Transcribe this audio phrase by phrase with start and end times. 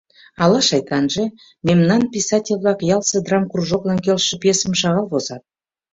[0.43, 1.23] Ала шайтанже,
[1.67, 5.43] мемнан писатель-влак ялысе драмкружоклан келшыше пьесым шагал возат.